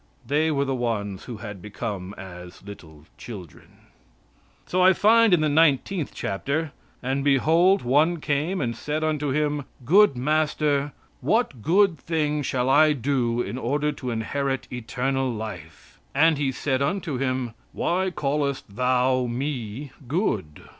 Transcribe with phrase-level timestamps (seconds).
[0.25, 3.81] They were the ones who had become as little children.
[4.65, 6.71] So I find in the nineteenth chapter:
[7.03, 12.93] "And behold, one came and said unto Him: 'Good master, what good thing shall I
[12.93, 19.27] do in order to inherit eternal life?' And He said unto him, 'why callest thou
[19.27, 20.63] Me good?